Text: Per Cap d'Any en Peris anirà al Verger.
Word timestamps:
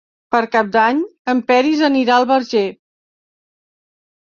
Per 0.35 0.39
Cap 0.53 0.71
d'Any 0.75 1.01
en 1.35 1.43
Peris 1.51 1.85
anirà 1.89 2.17
al 2.23 2.27
Verger. 2.33 2.65